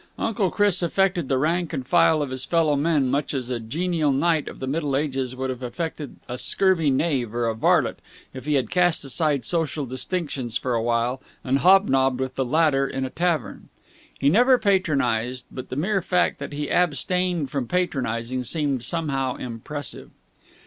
[0.17, 4.11] Uncle Chris affected the rank and file of his fellow men much as a genial
[4.11, 7.99] knight of the Middle Ages would have affected a scurvy knave or varlet
[8.33, 12.87] if he had cast aside social distinctions for a while and hobnobbed with the latter
[12.87, 13.69] in a tavern.
[14.19, 20.09] He never patronized, but the mere fact that he abstained from patronizing seemed somehow impressive.